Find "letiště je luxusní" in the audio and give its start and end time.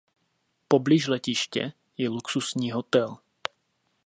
1.07-2.71